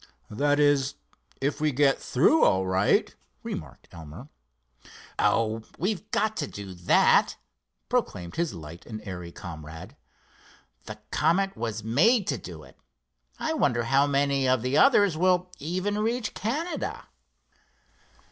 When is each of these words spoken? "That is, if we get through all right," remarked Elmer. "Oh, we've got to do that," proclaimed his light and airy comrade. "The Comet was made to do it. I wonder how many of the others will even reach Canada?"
"That 0.31 0.59
is, 0.59 0.95
if 1.41 1.61
we 1.61 1.71
get 1.71 1.99
through 2.01 2.43
all 2.43 2.65
right," 2.65 3.13
remarked 3.43 3.87
Elmer. 3.91 4.29
"Oh, 5.19 5.61
we've 5.77 6.09
got 6.09 6.35
to 6.37 6.47
do 6.47 6.73
that," 6.73 7.37
proclaimed 7.87 8.35
his 8.35 8.55
light 8.55 8.83
and 8.87 8.99
airy 9.07 9.31
comrade. 9.31 9.95
"The 10.85 10.97
Comet 11.11 11.55
was 11.55 11.83
made 11.83 12.25
to 12.29 12.39
do 12.39 12.63
it. 12.63 12.79
I 13.37 13.53
wonder 13.53 13.83
how 13.83 14.07
many 14.07 14.49
of 14.49 14.63
the 14.63 14.75
others 14.75 15.17
will 15.17 15.51
even 15.59 15.99
reach 15.99 16.33
Canada?" 16.33 17.05